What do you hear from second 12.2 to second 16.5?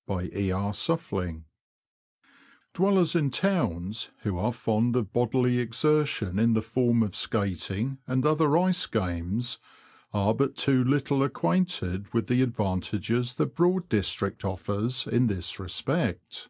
the advantages the Broad district offers in this respect.